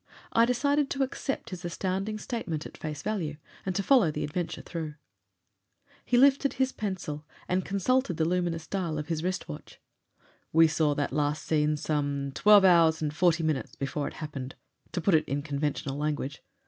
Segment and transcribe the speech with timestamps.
[0.33, 4.63] I decided to accept his astounding statement at face value and to follow the adventure
[4.63, 4.95] through.
[6.03, 9.79] He lifted his pencil and consulted the luminous dial of his wrist watch.
[10.51, 14.55] "We saw that last scene some twelve hours and forty minutes before it happened
[14.91, 16.41] to put it in conventional language.